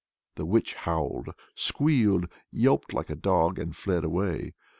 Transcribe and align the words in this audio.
The 0.33 0.47
witch 0.47 0.73
howled, 0.73 1.27
squealed, 1.53 2.25
yelped 2.51 2.91
like 2.91 3.11
a 3.11 3.15
dog, 3.15 3.59
and 3.59 3.75
fled 3.75 4.03
away. 4.03 4.55